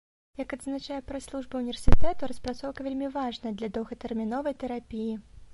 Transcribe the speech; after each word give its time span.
Як 0.41 0.53
адзначае 0.55 0.97
прэс-служба 1.11 1.59
ўніверсітэту, 1.61 2.29
распрацоўка 2.31 2.79
вельмі 2.87 3.13
важная 3.19 3.55
для 3.61 3.73
доўгатэрміновай 3.77 4.61
тэрапіі. 4.65 5.13